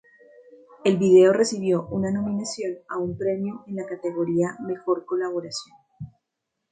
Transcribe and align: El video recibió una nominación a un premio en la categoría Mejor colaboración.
El 0.83 0.97
video 0.97 1.31
recibió 1.31 1.85
una 1.89 2.09
nominación 2.09 2.79
a 2.89 2.97
un 2.97 3.15
premio 3.15 3.63
en 3.67 3.75
la 3.75 3.85
categoría 3.85 4.57
Mejor 4.67 5.05
colaboración. 5.05 5.75